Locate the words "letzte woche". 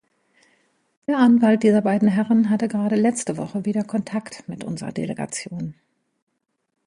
2.95-3.65